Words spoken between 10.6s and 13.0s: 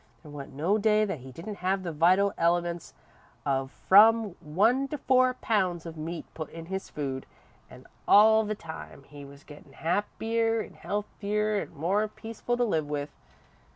healthier an' more peaceful to live